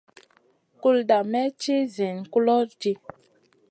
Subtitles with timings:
[0.81, 2.91] Kulda may ci ziyn kulo ɗi.